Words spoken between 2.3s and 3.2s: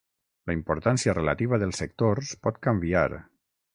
pot canviar.